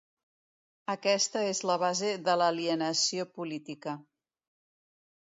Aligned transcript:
Aquesta 0.93 1.43
és 1.51 1.61
la 1.71 1.77
base 1.85 2.11
de 2.31 2.37
l’alienació 2.45 3.31
política. 3.39 3.99